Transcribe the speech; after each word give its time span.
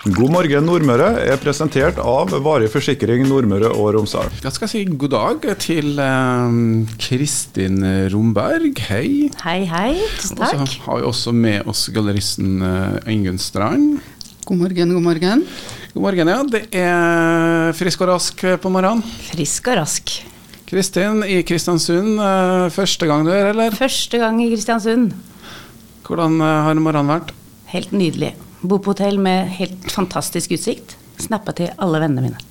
God 0.00 0.30
morgen 0.32 0.64
Nordmøre 0.64 1.10
er 1.28 1.36
presentert 1.42 1.98
av 2.00 2.30
Varig 2.40 2.70
forsikring 2.72 3.26
Nordmøre 3.28 3.68
og 3.74 3.90
Romsdal. 3.98 4.30
Jeg 4.40 4.56
skal 4.56 4.70
si 4.72 4.80
god 4.88 5.12
dag 5.12 5.44
til 5.60 6.00
eh, 6.00 6.54
Kristin 7.04 7.84
Romberg. 8.08 8.80
Hei. 8.88 9.28
Hei, 9.44 9.58
hei. 9.68 9.92
Tusen 10.22 10.40
Og 10.40 10.46
så 10.48 10.80
har 10.86 11.02
vi 11.02 11.06
også 11.10 11.36
med 11.36 11.68
oss 11.68 11.84
galleristen 11.92 12.64
eh, 12.64 13.28
Strand. 13.44 14.00
God 14.48 14.62
morgen, 14.64 14.96
god 14.96 15.04
morgen. 15.04 15.44
God 15.92 16.08
morgen, 16.08 16.32
ja. 16.32 16.40
Det 16.48 16.64
er 16.72 17.76
frisk 17.76 18.00
og 18.00 18.14
rask 18.14 18.40
på 18.40 18.72
morgenen. 18.72 19.04
Frisk 19.28 19.68
og 19.68 19.82
rask. 19.82 20.16
Kristin 20.70 21.26
i 21.28 21.42
Kristiansund, 21.44 22.14
eh, 22.16 22.70
første 22.72 23.04
gang 23.04 23.28
du 23.28 23.36
er, 23.36 23.52
eller? 23.52 23.76
Første 23.76 24.16
gang 24.16 24.40
i 24.40 24.48
Kristiansund. 24.54 25.10
Hvordan 26.08 26.40
eh, 26.40 26.60
har 26.70 26.80
morgenen 26.80 27.18
vært? 27.18 27.36
Helt 27.76 27.92
nydelig. 27.92 28.38
Bo 28.60 28.78
på 28.78 28.92
hotell 28.92 29.18
med 29.18 29.48
helt 29.56 29.92
fantastisk 29.92 30.52
utsikt. 30.52 30.96
Snappa 31.20 31.54
til 31.56 31.72
alle 31.80 32.00
vennene 32.02 32.28
mine. 32.28 32.46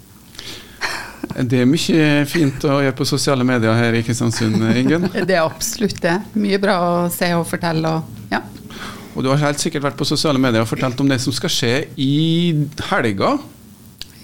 Det 1.39 1.61
er 1.61 1.67
mye 1.69 2.05
fint 2.27 2.63
å 2.65 2.79
gjøre 2.81 2.95
på 2.97 3.05
sosiale 3.07 3.45
medier 3.45 3.75
her 3.77 3.95
i 3.95 4.01
Kristiansund, 4.03 4.57
Ingunn. 4.79 5.05
Det 5.29 5.37
er 5.37 5.43
absolutt 5.43 6.01
det. 6.01 6.15
Mye 6.33 6.57
bra 6.61 6.79
å 6.79 6.95
se 7.13 7.29
og 7.37 7.45
fortelle. 7.47 7.91
Og, 7.99 8.25
ja. 8.33 8.41
Og 9.13 9.23
du 9.23 9.29
har 9.29 9.41
helt 9.43 9.61
sikkert 9.61 9.85
vært 9.85 9.99
på 9.99 10.07
sosiale 10.09 10.41
medier 10.41 10.65
og 10.65 10.71
fortalt 10.71 10.99
om 11.03 11.09
det 11.11 11.19
som 11.21 11.35
skal 11.35 11.53
skje 11.53 11.73
i 12.01 12.11
helga. 12.89 13.37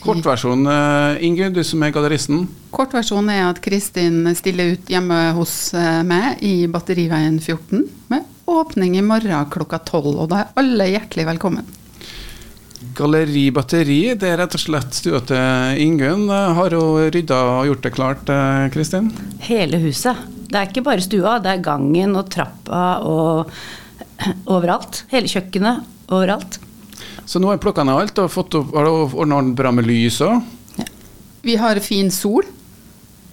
Kortversjonen, 0.05 0.70
Ingunn, 1.26 1.54
du 1.54 1.63
som 1.65 1.81
er 1.85 1.93
galleristen. 1.93 2.45
Kortversjonen 2.73 3.31
er 3.34 3.48
at 3.48 3.62
Kristin 3.63 4.26
stiller 4.38 4.76
ut 4.76 4.91
hjemme 4.91 5.17
hos 5.38 5.55
eh, 5.77 6.02
meg 6.05 6.41
i 6.45 6.55
Batteriveien 6.70 7.40
14 7.41 7.85
med 8.13 8.34
åpning 8.45 8.98
i 8.98 9.02
morgen 9.02 9.49
klokka 9.52 9.80
12. 9.80 10.13
Og 10.13 10.30
da 10.31 10.44
er 10.44 10.54
alle 10.62 10.88
hjertelig 10.94 11.26
velkommen. 11.31 11.67
Galleri 12.95 13.48
Batteri, 13.52 14.02
det 14.16 14.30
er 14.30 14.38
rett 14.40 14.55
og 14.55 14.62
slett 14.62 14.96
stua 14.96 15.20
til 15.27 15.82
Ingunn. 15.84 16.29
Har 16.29 16.76
hun 16.77 17.10
rydda 17.12 17.40
og 17.57 17.70
gjort 17.70 17.84
det 17.84 17.93
klart, 17.96 18.29
eh, 18.29 18.68
Kristin? 18.73 19.10
Hele 19.48 19.79
huset. 19.84 20.16
Det 20.46 20.60
er 20.60 20.70
ikke 20.70 20.85
bare 20.85 21.04
stua, 21.04 21.40
det 21.43 21.51
er 21.55 21.66
gangen 21.66 22.16
og 22.16 22.29
trappa 22.32 22.84
og 23.04 23.51
overalt. 24.55 25.04
Hele 25.12 25.27
kjøkkenet 25.32 26.12
overalt. 26.13 26.60
Så 27.26 27.41
nå 27.41 27.49
har 27.49 27.57
jeg 27.57 27.66
plukka 27.66 27.84
ned 27.84 27.98
alt 27.98 28.21
og 28.21 28.32
fått 28.32 28.55
opp, 28.60 28.76
har 28.76 28.85
du 28.85 29.18
ordna 29.18 29.41
bra 29.57 29.73
med 29.73 29.90
lys 29.90 30.21
òg. 30.23 30.43
Vi 31.46 31.57
har 31.62 31.79
fin 31.84 32.12
sol. 32.13 32.46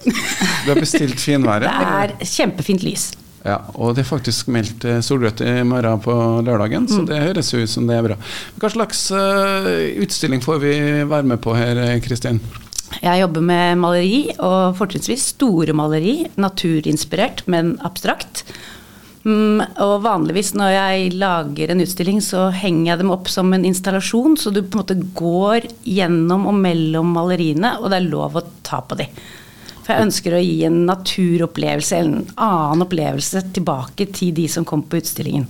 Du 0.03 0.67
har 0.67 0.79
bestilt 0.79 1.21
finværet. 1.21 1.69
Det 1.79 2.23
er 2.23 2.33
kjempefint 2.33 2.83
lys. 2.83 3.11
Ja, 3.43 3.57
og 3.75 3.97
det 3.97 4.05
er 4.05 4.07
faktisk 4.07 4.47
meldt 4.55 4.85
eh, 4.87 5.01
solrødt 5.03 5.41
i 5.43 5.55
morgen 5.67 5.99
på 6.03 6.13
lørdagen, 6.47 6.87
så 6.87 7.01
det 7.07 7.19
høres 7.25 7.51
jo 7.51 7.59
ut 7.59 7.71
som 7.71 7.89
det 7.89 7.97
er 7.97 8.05
bra. 8.05 8.19
Hva 8.61 8.71
slags 8.71 9.09
eh, 9.11 9.97
utstilling 10.03 10.43
får 10.43 10.61
vi 10.63 10.75
være 11.03 11.27
med 11.33 11.41
på 11.43 11.55
her, 11.57 11.81
eh, 11.83 11.97
Kristin? 12.03 12.39
Jeg 13.01 13.19
jobber 13.19 13.43
med 13.43 13.81
maleri, 13.81 14.21
og 14.37 14.77
fortrinnsvis 14.77 15.33
store 15.33 15.75
maleri. 15.75 16.21
Naturinspirert, 16.39 17.43
men 17.51 17.75
abstrakt. 17.83 18.45
Mm, 19.23 19.59
og 19.83 19.93
vanligvis 20.03 20.51
når 20.55 20.73
jeg 20.75 21.13
lager 21.19 21.71
en 21.71 21.83
utstilling, 21.83 22.19
så 22.23 22.49
henger 22.55 22.93
jeg 22.93 23.03
dem 23.03 23.13
opp 23.15 23.31
som 23.31 23.51
en 23.55 23.67
installasjon, 23.67 24.35
så 24.39 24.51
du 24.51 24.61
på 24.63 24.77
en 24.77 24.83
måte 24.83 24.99
går 25.19 25.67
gjennom 25.83 26.47
og 26.51 26.59
mellom 26.63 27.11
maleriene, 27.15 27.77
og 27.81 27.91
det 27.91 27.99
er 27.99 28.11
lov 28.11 28.39
å 28.39 28.47
ta 28.63 28.83
på 28.87 28.99
de. 28.99 29.07
For 29.83 29.93
jeg 29.93 30.07
ønsker 30.07 30.35
å 30.37 30.43
gi 30.43 30.61
en 30.67 30.83
naturopplevelse, 30.87 31.99
en 31.99 32.13
annen 32.39 32.85
opplevelse 32.85 33.43
tilbake 33.55 34.07
til 34.15 34.31
de 34.35 34.47
som 34.51 34.67
kom 34.67 34.85
på 34.87 35.01
utstillingen. 35.01 35.49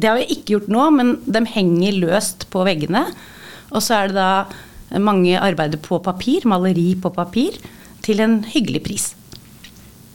Det 0.00 0.08
har 0.08 0.18
vi 0.18 0.32
ikke 0.34 0.56
gjort 0.56 0.72
nå, 0.72 0.88
men 0.96 1.14
de 1.28 1.44
henger 1.54 2.00
løst 2.02 2.48
på 2.50 2.64
veggene. 2.66 3.04
Og 3.70 3.84
så 3.84 4.00
er 4.00 4.10
det 4.10 4.18
da 4.18 4.98
mange 4.98 5.38
arbeider 5.38 5.78
på 5.82 6.00
papir, 6.02 6.46
maleri 6.50 6.94
på 6.98 7.12
papir, 7.14 7.60
til 8.02 8.22
en 8.24 8.40
hyggelig 8.48 8.82
pris. 8.88 9.10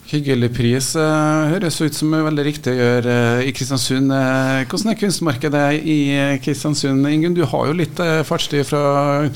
Hyggelig 0.09 0.51
pris. 0.53 0.95
eh, 0.95 1.49
høres 1.49 1.79
ut 1.81 1.93
som 1.93 2.13
er 2.13 2.25
veldig 2.27 2.43
riktig 2.45 2.73
å 2.73 2.77
gjøre 2.77 3.13
eh, 3.41 3.47
i 3.49 3.53
Kristiansund. 3.55 4.11
Eh, 4.13 4.65
hvordan 4.69 4.91
er 4.91 4.99
kunstmarkedet 4.99 5.63
i 5.81 5.97
Kristiansund? 6.43 7.07
Ingunn, 7.09 7.33
du 7.33 7.45
har 7.45 7.71
jo 7.71 7.77
litt 7.77 7.97
fartstid 8.25 8.67
fra 8.69 9.29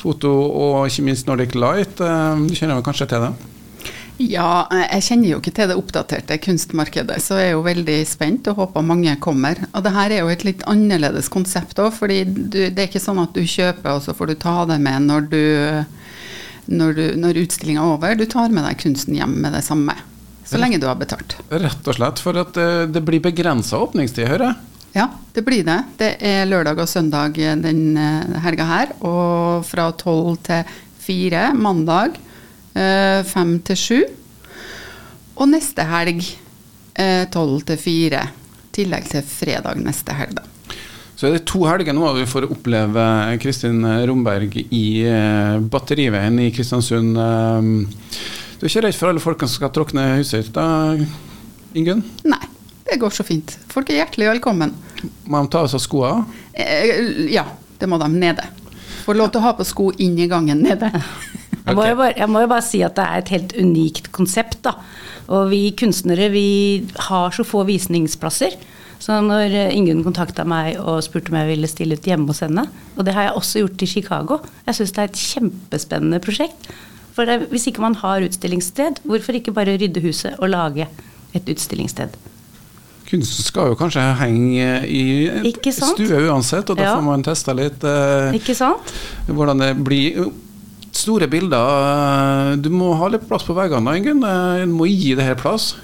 foto 0.00 0.32
og 0.32 0.88
ikke 0.88 1.06
minst 1.06 1.28
Nordic 1.28 1.54
Light. 1.54 1.98
Du 1.98 2.54
kjenner 2.56 2.78
vel 2.78 2.86
kanskje 2.86 3.10
til 3.12 3.28
det? 3.28 3.55
Ja, 4.16 4.64
jeg 4.72 5.04
kjenner 5.04 5.28
jo 5.28 5.38
ikke 5.42 5.52
til 5.58 5.68
det 5.68 5.76
oppdaterte 5.76 6.38
kunstmarkedet, 6.40 7.18
så 7.20 7.36
jeg 7.36 7.50
er 7.50 7.54
jo 7.56 7.64
veldig 7.66 7.96
spent 8.08 8.48
og 8.48 8.62
håper 8.62 8.86
mange 8.86 9.12
kommer. 9.20 9.60
Og 9.76 9.84
det 9.84 9.92
her 9.92 10.14
er 10.14 10.22
jo 10.22 10.30
et 10.32 10.44
litt 10.46 10.64
annerledes 10.70 11.28
konsept 11.32 11.76
òg, 11.82 11.92
fordi 11.98 12.22
du, 12.24 12.62
det 12.64 12.80
er 12.80 12.88
ikke 12.88 13.02
sånn 13.02 13.20
at 13.20 13.36
du 13.36 13.44
kjøper 13.44 13.92
og 13.92 14.04
så 14.06 14.16
får 14.16 14.32
du 14.32 14.38
ta 14.40 14.56
det 14.70 14.78
med 14.80 15.04
når, 15.10 15.28
du, 15.34 15.42
når, 16.72 17.02
når 17.20 17.42
utstillinga 17.44 17.84
er 17.84 17.96
over. 17.98 18.16
Du 18.16 18.24
tar 18.24 18.54
med 18.54 18.64
deg 18.64 18.80
kunsten 18.80 19.18
hjem 19.18 19.36
med 19.44 19.52
det 19.56 19.64
samme. 19.66 19.98
Så 20.46 20.60
lenge 20.62 20.78
du 20.80 20.86
har 20.88 20.96
betalt. 20.96 21.36
Rett 21.50 21.88
og 21.90 21.98
slett 21.98 22.22
for 22.22 22.38
at 22.40 22.56
eh, 22.62 22.86
det 22.88 23.02
blir 23.04 23.20
begrensa 23.20 23.82
åpningstid, 23.82 24.28
hører 24.30 24.52
jeg. 24.52 24.76
Ja, 24.96 25.10
det 25.36 25.42
blir 25.44 25.66
det. 25.66 25.80
Det 26.00 26.12
er 26.24 26.46
lørdag 26.48 26.78
og 26.80 26.88
søndag 26.88 27.36
den 27.36 27.98
eh, 28.00 28.38
helga 28.46 28.68
her. 28.70 28.94
Og 29.04 29.66
fra 29.68 29.90
tolv 29.98 30.38
til 30.46 30.64
fire 31.02 31.50
mandag. 31.52 32.16
Eh, 32.76 33.22
Fem 33.28 33.56
til 33.66 33.80
sju. 33.80 33.98
Og 35.36 35.48
neste 35.50 35.84
helg 35.88 36.22
eh, 36.96 37.24
tolv 37.32 37.64
til 37.68 37.80
fire. 37.80 38.22
I 38.66 38.76
tillegg 38.76 39.08
til 39.08 39.24
fredag 39.24 39.80
neste 39.80 40.12
helg, 40.16 40.36
da. 40.36 40.44
Så 41.16 41.30
er 41.30 41.38
det 41.38 41.46
to 41.48 41.62
helger 41.64 41.94
nå 41.96 42.10
vi 42.18 42.26
får 42.28 42.44
oppleve 42.52 43.04
Kristin 43.40 43.78
Romberg 44.08 44.52
i 44.68 44.82
eh, 45.08 45.54
Batteriveien 45.72 46.36
i 46.44 46.50
Kristiansund. 46.52 47.16
Eh, 47.16 47.70
Du 48.56 48.64
er 48.64 48.70
ikke 48.70 48.82
redd 48.86 48.96
for 48.96 49.10
alle 49.12 49.20
folkene 49.20 49.48
som 49.52 49.58
skal 49.60 49.72
tråkne 49.76 50.04
huset 50.16 50.46
ditt, 50.46 50.54
da, 50.56 50.96
Ingunn? 51.76 51.98
Nei, 52.24 52.40
det 52.88 52.96
går 53.02 53.12
så 53.12 53.24
fint. 53.28 53.52
Folk 53.68 53.90
er 53.92 53.98
hjertelig 54.02 54.30
velkommen. 54.30 54.70
Må 55.28 55.42
de 55.44 55.50
ta 55.52 55.60
av 55.64 55.68
seg 55.68 55.82
skoene? 55.84 56.24
Eh, 56.56 57.28
ja, 57.34 57.44
det 57.80 57.88
må 57.92 57.98
de 58.00 58.08
nede. 58.14 58.46
Får 59.04 59.18
lov 59.20 59.28
til 59.34 59.42
å 59.42 59.44
ha 59.44 59.52
på 59.58 59.66
sko 59.68 59.90
inn 60.00 60.16
i 60.20 60.28
gangen 60.32 60.64
nede. 60.64 60.88
Jeg 61.66 61.74
må, 61.74 61.82
okay. 61.82 61.90
jo 61.90 61.98
bare, 61.98 62.14
jeg 62.16 62.30
må 62.30 62.40
jo 62.44 62.48
bare 62.52 62.62
si 62.64 62.80
at 62.86 62.94
det 62.94 63.04
er 63.04 63.22
et 63.22 63.34
helt 63.34 63.54
unikt 63.58 64.10
konsept. 64.14 64.60
da. 64.62 64.76
Og 65.34 65.48
vi 65.50 65.62
kunstnere 65.78 66.28
vi 66.30 66.48
har 67.08 67.34
så 67.34 67.46
få 67.46 67.64
visningsplasser. 67.66 68.54
Så 69.02 69.18
når 69.20 69.52
eh, 69.52 69.74
Ingunn 69.76 70.04
kontakta 70.06 70.46
meg 70.48 70.78
og 70.80 71.02
spurte 71.04 71.32
om 71.32 71.38
jeg 71.40 71.50
ville 71.50 71.68
stille 71.68 71.98
ut 71.98 72.06
hjemme 72.06 72.30
hos 72.30 72.40
henne, 72.44 72.64
og 72.96 73.04
det 73.04 73.16
har 73.16 73.28
jeg 73.28 73.34
også 73.40 73.64
gjort 73.64 73.82
i 73.82 73.90
Chicago, 73.90 74.38
jeg 74.68 74.78
syns 74.78 74.94
det 74.96 75.02
er 75.02 75.10
et 75.10 75.24
kjempespennende 75.32 76.22
prosjekt. 76.24 76.70
For 77.16 77.28
det, 77.28 77.48
hvis 77.50 77.66
ikke 77.70 77.84
man 77.84 77.96
har 78.00 78.24
utstillingssted, 78.24 79.02
hvorfor 79.08 79.36
ikke 79.36 79.54
bare 79.56 79.76
rydde 79.80 80.00
huset 80.04 80.38
og 80.38 80.50
lage 80.52 80.88
et 81.36 81.52
utstillingssted? 81.52 82.16
Kunsten 83.06 83.46
skal 83.46 83.70
jo 83.70 83.76
kanskje 83.78 84.02
henge 84.18 84.66
i 84.90 85.52
stue 85.70 86.24
uansett, 86.26 86.70
og 86.70 86.76
da 86.76 86.88
Ja. 86.88 86.96
får 86.96 87.04
man 87.06 87.22
testa 87.22 87.54
litt 87.54 87.84
eh, 87.84 88.34
hvordan 89.28 89.62
det 89.62 89.84
blir. 89.84 90.32
Store 91.06 91.28
bilder. 91.30 92.52
eh, 92.52 92.56
Du 92.58 92.68
må 92.74 92.92
ha 92.98 93.08
litt 93.12 93.26
plass 93.28 93.44
på 93.46 93.54
veggene, 93.54 93.96
Ingunn. 94.00 94.24
Eh, 94.26 94.64
Du 94.66 94.72
må 94.74 94.88
gi 94.90 95.14
det 95.14 95.22
her 95.24 95.36
plass. 95.38 95.76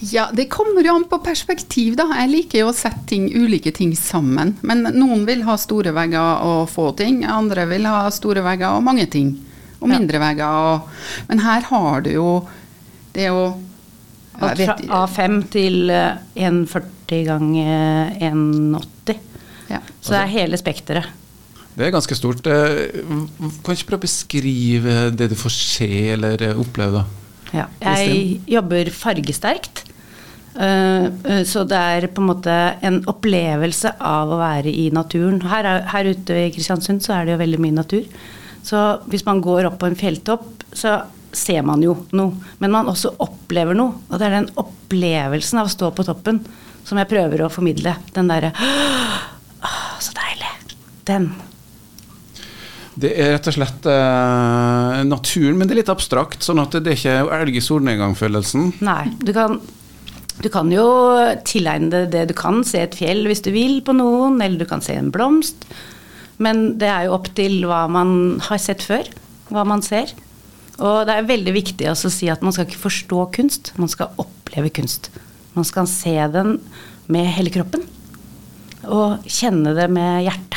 Ja, 0.00 0.30
det 0.32 0.46
kommer 0.48 0.80
jo 0.82 0.94
an 0.96 1.04
på 1.04 1.18
perspektiv, 1.22 1.94
da. 1.98 2.06
Jeg 2.22 2.30
liker 2.32 2.58
jo 2.62 2.70
å 2.70 2.74
sette 2.74 3.02
ting, 3.10 3.26
ulike 3.36 3.68
ting 3.76 3.92
sammen. 3.94 4.54
Men 4.64 4.86
noen 4.96 5.26
vil 5.28 5.42
ha 5.44 5.56
store 5.60 5.92
vegger 5.92 6.40
og 6.48 6.70
få 6.72 6.86
ting, 6.96 7.18
andre 7.28 7.66
vil 7.68 7.84
ha 7.84 8.06
store 8.08 8.40
vegger 8.46 8.78
og 8.78 8.82
mange 8.86 9.04
ting. 9.12 9.34
Og 9.82 9.88
Ja. 9.88 9.98
mindre 9.98 10.18
vegger 10.20 10.44
og 10.48 10.88
Men 11.28 11.38
her 11.38 11.60
har 11.62 12.00
du 12.02 12.10
jo 12.12 12.46
Det 13.12 13.22
er 13.24 13.28
jo 13.28 13.54
Alt 14.40 14.58
fra 14.58 14.76
A5 15.06 15.50
til 15.50 15.90
eh, 15.90 16.16
1,40 16.36 17.24
ganger 17.26 18.16
1,80. 18.20 19.16
ja. 19.68 19.78
Så 20.00 20.10
det 20.12 20.20
er 20.20 20.26
hele 20.38 20.56
spekteret. 20.56 21.06
Det 21.80 21.86
er 21.88 21.94
ganske 21.96 22.16
stort. 22.18 22.44
Eh, 22.46 23.00
Kan 23.64 23.72
ikke 23.76 23.88
prøve 23.94 24.02
å 24.02 24.06
beskrive 24.06 24.96
det 25.16 25.30
du 25.32 25.36
får 25.40 25.54
se 25.56 25.88
eller 26.14 26.42
eh, 26.50 26.58
oppleve, 26.60 27.00
da? 27.00 27.06
Ja. 27.56 27.64
Jeg 27.82 28.42
jobber 28.46 28.90
fargesterkt. 28.94 29.86
eh, 30.60 31.08
Så 31.48 31.64
det 31.66 31.78
er 31.80 32.06
på 32.12 32.20
en 32.22 32.28
måte 32.30 32.56
en 32.84 33.00
opplevelse 33.10 33.94
av 33.98 34.30
å 34.36 34.38
være 34.42 34.68
i 34.70 34.90
naturen. 34.94 35.40
Her, 35.48 35.64
er, 35.72 35.88
her 35.94 36.10
ute 36.12 36.36
i 36.46 36.50
Kristiansund 36.54 37.00
så 37.02 37.16
er 37.16 37.24
det 37.26 37.34
jo 37.38 37.42
veldig 37.46 37.62
mye 37.64 37.78
natur. 37.80 38.04
Så 38.62 38.76
hvis 39.08 39.24
man 39.24 39.40
går 39.40 39.70
opp 39.70 39.78
på 39.80 39.88
en 39.88 39.96
fjelltopp, 39.96 40.44
så 40.76 40.98
ser 41.32 41.62
man 41.64 41.80
jo 41.82 41.94
noe. 42.12 42.34
Men 42.60 42.72
man 42.74 42.90
også 42.92 43.14
opplever 43.24 43.74
noe. 43.78 43.96
Og 44.10 44.18
det 44.20 44.26
er 44.28 44.36
den 44.36 44.50
opplevelsen 44.60 45.62
av 45.62 45.70
å 45.70 45.72
stå 45.72 45.90
på 45.96 46.04
toppen 46.04 46.42
som 46.84 46.98
jeg 47.00 47.08
prøver 47.10 47.44
å 47.46 47.50
formidle. 47.52 47.96
Den 48.12 48.28
derre 48.28 48.52
«Åh, 48.60 49.96
Så 50.00 50.12
deilig. 50.16 50.50
Den. 51.08 51.30
Det 53.00 53.10
er 53.16 53.34
rett 53.34 53.48
og 53.48 53.56
slett 53.56 53.86
eh, 53.88 54.96
naturen, 55.08 55.58
men 55.58 55.68
det 55.68 55.76
er 55.76 55.80
litt 55.82 55.92
abstrakt. 55.92 56.42
Sånn 56.44 56.60
at 56.62 56.74
det 56.76 56.94
er 56.94 56.98
ikke 56.98 57.36
elg 57.40 57.56
i 57.56 57.64
solnedgang-følelsen. 57.64 58.72
Nei, 58.84 59.04
du 59.24 59.32
kan, 59.36 59.56
du 60.44 60.48
kan 60.52 60.72
jo 60.74 60.86
tilegne 61.48 61.90
deg 61.94 62.10
det 62.12 62.26
du 62.32 62.34
kan. 62.36 62.62
Se 62.66 62.82
et 62.84 62.98
fjell 62.98 63.24
hvis 63.30 63.44
du 63.46 63.52
vil 63.54 63.80
på 63.86 63.96
noen, 63.96 64.40
eller 64.44 64.60
du 64.60 64.68
kan 64.68 64.84
se 64.84 64.98
en 64.98 65.12
blomst. 65.14 65.64
Men 66.40 66.78
det 66.80 66.88
er 66.88 67.06
jo 67.06 67.16
opp 67.18 67.30
til 67.36 67.62
hva 67.68 67.84
man 67.92 68.40
har 68.48 68.60
sett 68.60 68.84
før. 68.84 69.08
Hva 69.50 69.64
man 69.68 69.84
ser. 69.84 70.12
Og 70.80 71.04
det 71.08 71.16
er 71.16 71.28
veldig 71.28 71.52
viktig 71.52 71.88
å 71.90 71.96
si 71.98 72.30
at 72.32 72.44
man 72.44 72.54
skal 72.56 72.68
ikke 72.68 72.86
forstå 72.86 73.24
kunst, 73.36 73.74
man 73.80 73.90
skal 73.92 74.14
oppleve 74.20 74.72
kunst. 74.72 75.10
Man 75.52 75.66
skal 75.68 75.88
se 75.90 76.14
den 76.32 76.56
med 77.10 77.28
hele 77.36 77.52
kroppen. 77.52 77.84
Og 78.88 79.26
kjenne 79.28 79.74
det 79.76 79.90
med 79.92 80.24
hjertet. 80.24 80.49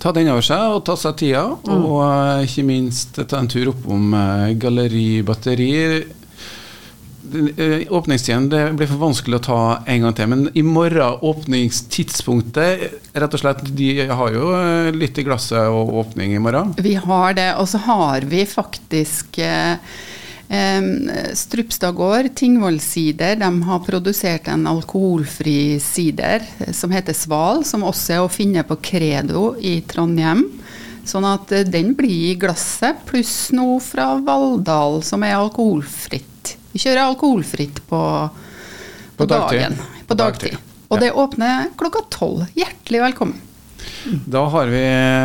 Ta 0.00 0.14
den 0.16 0.30
over 0.32 0.44
seg 0.44 0.76
og 0.76 0.84
ta 0.88 0.96
seg 0.96 1.18
tida, 1.20 1.42
og 1.68 1.98
eh, 2.06 2.46
ikke 2.46 2.64
minst 2.64 3.20
ta 3.20 3.40
en 3.40 3.50
tur 3.52 3.74
oppom 3.74 4.14
uh, 4.16 4.48
Galleri 4.56 5.20
Batteri. 5.26 5.74
Eh, 7.56 7.92
Åpningstiden 7.92 8.48
det 8.50 8.62
blir 8.74 8.88
for 8.90 8.98
vanskelig 8.98 9.38
å 9.38 9.42
ta 9.44 9.58
en 9.86 10.06
gang 10.06 10.14
til, 10.16 10.30
men 10.32 10.46
i 10.58 10.64
morgen 10.66 11.20
åpningstidspunktet 11.30 13.12
Rett 13.12 13.36
og 13.36 13.42
slett, 13.42 13.60
De 13.76 13.90
har 14.08 14.34
jo 14.34 14.48
eh, 14.56 14.90
litt 14.96 15.18
i 15.20 15.24
glasset 15.26 15.70
og 15.70 15.92
åpning 16.02 16.34
i 16.34 16.40
morgen. 16.42 16.72
Vi 16.82 16.96
har 16.98 17.36
det, 17.38 17.52
og 17.60 17.68
så 17.70 17.82
har 17.86 18.26
vi 18.30 18.42
faktisk 18.48 19.38
eh, 19.44 19.78
eh, 20.50 21.30
Strupstad 21.38 21.94
gård, 21.98 22.30
Tingvoll 22.34 22.80
sider, 22.82 23.36
de 23.40 23.50
har 23.62 23.82
produsert 23.86 24.48
en 24.50 24.66
alkoholfri 24.70 25.78
sider 25.82 26.44
eh, 26.58 26.72
som 26.76 26.92
heter 26.94 27.16
Sval, 27.16 27.64
som 27.64 27.86
også 27.86 28.16
er 28.16 28.24
å 28.24 28.32
finne 28.32 28.64
på 28.66 28.78
Credo 28.82 29.54
i 29.60 29.78
Trondheim. 29.86 30.46
Sånn 31.08 31.26
at 31.28 31.52
eh, 31.56 31.66
den 31.66 31.94
blir 31.98 32.32
i 32.32 32.38
glasset, 32.40 33.04
pluss 33.08 33.50
noe 33.56 33.80
fra 33.84 34.12
Valldal 34.24 35.00
som 35.06 35.24
er 35.26 35.38
alkoholfritt. 35.38 36.56
Vi 36.72 36.82
kjører 36.82 37.06
alkoholfritt 37.08 37.82
på, 37.90 38.00
på, 38.30 39.24
På 39.24 39.26
dagtid. 39.26 39.64
dagen. 39.64 40.02
På 40.06 40.18
dagtid. 40.18 40.58
Og 40.90 40.98
det 41.02 41.12
åpner 41.14 41.70
klokka 41.78 42.02
tolv. 42.10 42.44
Hjertelig 42.58 43.00
velkommen. 43.04 43.49
Da 44.24 44.42
har 44.48 44.70
vi 44.72 44.80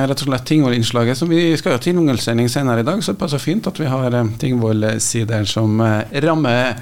rett 0.10 0.22
og 0.22 0.27
slett 0.27 0.45
Tingvoll-innslaget. 0.50 1.18
som 1.18 1.30
Vi 1.30 1.56
skal 1.57 1.75
ha 1.75 1.81
Tingvoll-sending 1.81 2.50
senere 2.51 2.83
i 2.83 2.88
dag, 2.88 3.01
så 3.04 3.13
det 3.13 3.22
passer 3.22 3.42
fint 3.42 3.68
at 3.68 3.80
vi 3.80 3.88
har 3.89 4.13
eh, 4.13 4.30
Tingvoll-sideren 4.42 5.48
som 5.50 5.80
eh, 5.81 6.22
rammer 6.25 6.75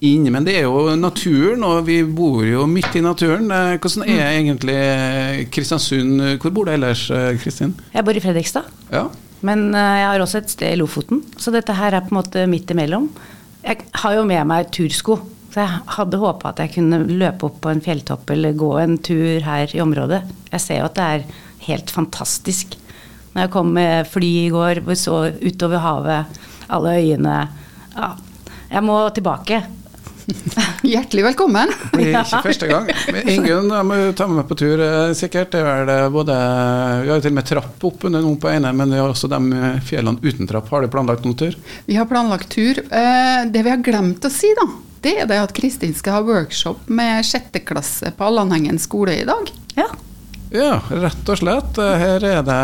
inn. 0.00 0.28
Men 0.32 0.46
det 0.46 0.56
er 0.60 0.66
jo 0.68 0.94
naturen, 0.96 1.64
og 1.66 1.86
vi 1.88 2.00
bor 2.02 2.44
jo 2.46 2.66
midt 2.70 2.96
i 2.98 3.04
naturen. 3.04 3.50
Eh, 3.52 3.76
Hvordan 3.78 4.06
er 4.08 4.26
egentlig 4.38 4.76
eh, 4.78 5.46
Kristiansund 5.52 6.38
Hvor 6.42 6.54
bor 6.54 6.68
du 6.68 6.74
ellers, 6.74 7.08
Kristin? 7.42 7.74
Jeg 7.94 8.06
bor 8.06 8.16
i 8.16 8.22
Fredrikstad. 8.24 8.68
Ja. 8.92 9.08
Men 9.46 9.68
jeg 9.70 10.06
har 10.08 10.18
også 10.18 10.40
et 10.42 10.50
sted 10.50 10.72
i 10.74 10.78
Lofoten, 10.80 11.20
så 11.38 11.52
dette 11.54 11.76
her 11.78 11.94
er 11.94 12.02
på 12.02 12.10
en 12.10 12.18
måte 12.18 12.46
midt 12.50 12.72
imellom. 12.74 13.04
Jeg 13.62 13.84
har 14.00 14.16
jo 14.16 14.24
med 14.26 14.48
meg 14.50 14.72
tursko, 14.74 15.20
så 15.52 15.62
jeg 15.62 15.80
hadde 15.96 16.20
håpa 16.20 16.50
at 16.52 16.60
jeg 16.62 16.74
kunne 16.76 16.98
løpe 17.08 17.48
opp 17.48 17.60
på 17.64 17.70
en 17.72 17.80
fjelltopp 17.84 18.30
eller 18.34 18.52
gå 18.58 18.72
en 18.82 18.98
tur 19.00 19.40
her 19.46 19.72
i 19.74 19.80
området. 19.80 20.20
Jeg 20.52 20.60
ser 20.64 20.82
jo 20.82 20.88
at 20.90 20.98
det 20.98 21.06
er 21.14 21.24
helt 21.68 21.90
fantastisk. 21.94 22.76
Når 23.32 23.46
jeg 23.46 23.52
kom 23.54 23.72
med 23.76 24.06
fly 24.12 24.28
i 24.44 24.50
går, 24.52 24.82
så 24.98 25.22
utover 25.40 25.82
havet, 25.84 26.38
alle 26.68 26.98
øyene 27.00 27.36
Ja, 27.96 28.12
jeg 28.70 28.84
må 28.84 28.98
tilbake. 29.16 29.62
Hjertelig 30.84 31.22
velkommen. 31.24 31.70
Det 31.92 31.98
blir 32.02 32.18
ikke 32.20 32.42
første 32.44 32.68
gang. 32.68 32.90
Men 33.14 33.30
Ingunn 33.32 33.70
jeg 33.72 33.86
må 33.88 33.96
ta 34.16 34.26
med 34.28 34.42
meg 34.42 34.48
på 34.50 34.58
tur, 34.60 34.82
eh, 34.84 35.12
sikkert. 35.16 35.50
Det 35.54 35.62
er 35.62 35.68
vel 35.68 35.88
det 35.88 35.96
både 36.12 36.36
Vi 36.36 37.08
har 37.08 37.16
jo 37.16 37.24
til 37.24 37.32
og 37.32 37.38
med 37.38 37.48
trapp 37.48 37.86
opp 37.88 38.04
under 38.10 38.24
noen 38.24 38.36
på 38.42 38.50
ene, 38.52 38.72
men 38.76 38.92
vi 38.92 39.00
har 39.00 39.08
også 39.08 39.30
de 39.32 39.40
eh, 39.56 39.78
fjellene 39.88 40.20
uten 40.20 40.50
trapp. 40.50 40.68
Har 40.72 40.84
du 40.84 40.92
planlagt 40.92 41.24
noen 41.24 41.38
tur? 41.40 41.56
Vi 41.88 41.96
har 41.96 42.08
planlagt 42.10 42.50
tur. 42.52 42.82
Eh, 42.84 43.48
Det 43.48 43.64
vi 43.64 43.72
har 43.72 43.80
glemt 43.84 44.28
å 44.28 44.32
si, 44.32 44.52
da, 44.58 44.68
det 45.04 45.14
er 45.22 45.28
det 45.30 45.38
at 45.42 45.52
Kristin 45.56 45.94
skal 45.96 46.18
ha 46.18 46.22
workshop 46.26 46.88
med 46.90 47.24
sjetteklasse 47.26 48.12
på 48.18 48.26
Allanhengen 48.28 48.78
skole 48.82 49.14
i 49.22 49.26
dag. 49.28 49.50
Ja. 49.78 49.88
Ja, 50.54 50.78
rett 50.90 51.28
og 51.28 51.38
slett. 51.42 51.78
Eh, 51.78 51.98
Her 52.00 52.24
er 52.24 52.42
det 52.46 52.60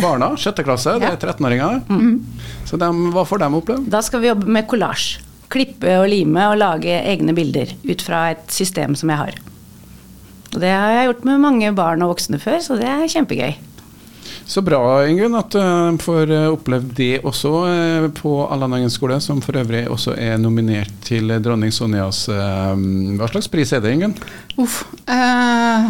barna, 0.00 0.30
sjette 0.40 0.64
klasse, 0.64 0.94
det 1.02 1.10
er 1.10 1.18
13-åringer. 1.20 1.82
Så 2.68 2.78
dem, 2.80 3.10
hva 3.12 3.26
får 3.28 3.42
de 3.42 3.50
oppleve? 3.58 3.84
Da 3.92 4.00
skal 4.02 4.22
vi 4.22 4.30
jobbe 4.30 4.48
med 4.48 4.66
kollasj. 4.70 5.18
Klippe 5.52 5.98
og 6.00 6.06
lime 6.08 6.46
og 6.48 6.56
lage 6.62 6.94
egne 7.04 7.34
bilder 7.36 7.74
ut 7.84 8.00
fra 8.00 8.30
et 8.32 8.46
system 8.54 8.94
som 8.96 9.12
jeg 9.12 9.20
har. 9.20 9.34
Og 10.54 10.60
det 10.62 10.70
har 10.72 10.94
jeg 10.96 11.10
gjort 11.10 11.26
med 11.28 11.42
mange 11.44 11.74
barn 11.76 12.02
og 12.04 12.14
voksne 12.14 12.40
før, 12.40 12.56
så 12.64 12.78
det 12.80 12.88
er 12.88 13.04
kjempegøy. 13.12 13.52
Så 14.52 14.60
bra, 14.60 15.06
Ingunn, 15.08 15.32
at 15.38 15.54
du 15.54 15.60
de 15.62 15.96
får 16.02 16.28
opplevd 16.28 16.50
oppleve 16.52 16.96
det 16.98 17.22
også 17.24 17.50
eh, 17.70 18.06
på 18.12 18.32
Allanengen 18.52 18.90
skole, 18.92 19.16
som 19.24 19.38
for 19.40 19.56
øvrig 19.56 19.86
også 19.88 20.12
er 20.20 20.36
nominert 20.36 20.92
til 21.06 21.32
dronning 21.40 21.72
Sonjas 21.72 22.26
eh, 22.28 22.82
Hva 23.16 23.28
slags 23.30 23.48
pris 23.48 23.72
er 23.72 23.80
det, 23.80 23.94
Ingunn? 23.96 24.12
Uff. 24.60 24.82
Eh, 25.08 25.86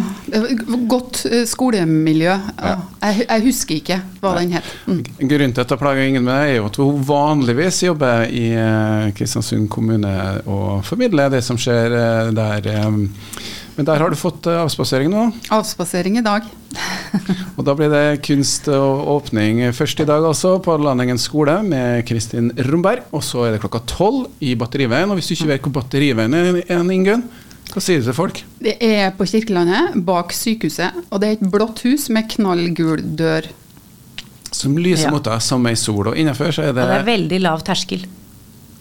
godt 0.87 1.25
eh, 1.27 1.43
skolemiljø. 1.49 2.37
Ja. 2.63 2.77
Jeg, 3.03 3.25
jeg 3.25 3.45
husker 3.49 3.81
ikke 3.81 3.97
hva 4.21 4.37
den 4.37 4.55
het. 4.55 4.69
Mm. 4.87 5.01
Grunnen 5.19 5.57
til 5.57 5.65
at 5.65 5.75
jeg 5.75 5.81
plager 5.83 6.07
ingen 6.07 6.23
med 6.23 6.31
det, 6.31 6.53
er 6.53 6.61
jo 6.61 6.69
at 6.69 6.79
hun 6.79 7.03
vanligvis 7.11 7.81
jobber 7.89 8.31
i 8.31 8.45
eh, 8.55 9.09
Kristiansund 9.17 9.67
kommune 9.75 10.15
og 10.47 10.85
formidler 10.87 11.35
det 11.35 11.43
som 11.43 11.59
skjer 11.59 11.99
eh, 11.99 12.31
der. 12.39 12.71
eh. 12.77 13.59
Men 13.75 13.87
der 13.89 13.99
har 13.99 14.13
du 14.13 14.15
fått 14.19 14.47
eh, 14.47 14.63
avspasering 14.63 15.09
nå, 15.11 15.31
Avspasering 15.51 16.19
i 16.21 16.25
dag. 16.25 16.47
og 17.57 17.61
da 17.67 17.73
blir 17.77 17.91
det 17.93 18.21
kunst 18.25 18.67
og 18.73 19.07
åpning 19.17 19.61
først 19.75 19.99
i 20.03 20.05
dag 20.09 20.25
altså 20.25 20.55
på 20.63 20.75
Landingen 20.81 21.19
skole 21.21 21.59
med 21.65 22.03
Kristin 22.09 22.51
Romberg. 22.69 23.03
Og 23.13 23.23
så 23.25 23.45
er 23.47 23.55
det 23.55 23.61
klokka 23.63 23.83
tolv 23.89 24.27
i 24.43 24.53
Batteriveien. 24.59 25.11
Og 25.13 25.19
hvis 25.19 25.29
du 25.31 25.35
ikke 25.37 25.51
vet 25.53 25.67
hvor 25.67 25.75
Batteriveien 25.81 26.33
er, 26.37 26.61
en, 26.73 26.91
Ingunn, 26.93 27.25
hva 27.73 27.81
sier 27.81 28.01
du 28.01 28.07
til 28.09 28.17
folk? 28.17 28.41
Det 28.61 28.75
er 28.85 29.11
på 29.17 29.25
Kirkelandet, 29.29 29.95
bak 30.05 30.33
sykehuset. 30.35 31.03
Og 31.09 31.21
det 31.21 31.29
er 31.29 31.37
et 31.39 31.51
blått 31.53 31.83
hus 31.87 32.09
med 32.13 32.29
knallgul 32.33 33.01
dør. 33.17 33.47
Som 34.53 34.75
lyser 34.77 35.07
Ja. 35.09 35.11
mot 35.15 35.23
deg 35.25 35.41
som 35.41 35.65
ei 35.65 35.73
sol. 35.79 36.11
Og 36.11 36.17
innenfor 36.17 36.51
så 36.53 36.61
er 36.67 36.69
Og 36.69 36.75
det 36.81 36.89
er 36.99 37.07
veldig 37.07 37.39
lav 37.41 37.63
terskel. 37.65 38.03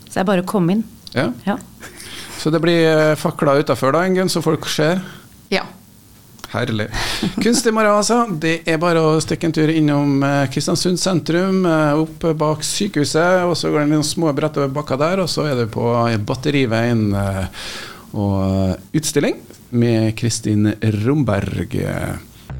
Så 0.08 0.14
det 0.18 0.24
er 0.24 0.28
bare 0.28 0.42
å 0.44 0.48
komme 0.48 0.72
inn. 0.78 0.84
ja. 1.14 1.30
Ja. 1.46 1.56
Så 2.42 2.50
det 2.50 2.58
blir 2.60 2.80
eh, 2.90 3.14
fakler 3.14 3.60
utafor 3.62 3.92
da, 3.94 4.00
Ingunn, 4.04 4.28
så 4.28 4.40
folk 4.42 4.64
ser. 4.66 4.98
Ja. 5.52 5.62
Herlig. 6.52 6.88
Kunst 7.40 7.66
i 7.66 7.72
morgen, 7.72 7.94
altså. 7.96 8.22
Det 8.28 8.58
er 8.68 8.80
bare 8.80 9.00
å 9.00 9.20
stikke 9.24 9.48
en 9.48 9.54
tur 9.56 9.70
innom 9.72 10.18
eh, 10.26 10.42
Kristiansund 10.52 11.00
sentrum, 11.00 11.62
eh, 11.68 12.02
opp 12.02 12.26
bak 12.38 12.66
sykehuset. 12.66 13.46
og 13.46 13.56
Så 13.56 13.72
går 13.72 13.86
det 13.86 13.92
noen 13.94 14.06
små 14.06 14.34
bratt 14.36 14.58
over 14.60 14.72
bakka 14.72 14.98
der, 15.00 15.22
og 15.24 15.30
så 15.32 15.46
er 15.48 15.62
det 15.62 15.70
på 15.72 15.86
Batteriveien 16.28 17.08
eh, 17.16 17.46
og 18.12 18.92
utstilling 18.92 19.40
med 19.72 20.12
Kristin 20.18 20.74
Romberg. 21.00 21.78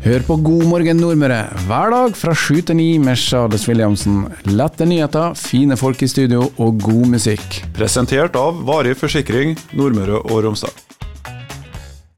Hør 0.02 0.24
på 0.26 0.36
God 0.42 0.64
morgen 0.66 0.98
Nordmøre 0.98 1.42
hver 1.68 1.92
dag 1.92 2.16
fra 2.18 2.32
sju 2.34 2.56
til 2.64 2.78
ni 2.80 2.88
med 2.98 3.20
Charles 3.20 3.68
Williamsen. 3.68 4.24
Lette 4.50 4.88
nyheter, 4.88 5.36
fine 5.38 5.76
folk 5.78 6.02
i 6.02 6.08
studio 6.10 6.48
og 6.56 6.80
god 6.82 7.12
musikk. 7.12 7.60
Presentert 7.76 8.40
av 8.40 8.64
Varig 8.66 8.96
forsikring 8.98 9.54
Nordmøre 9.76 10.24
og 10.24 10.42
Romsdal. 10.48 10.91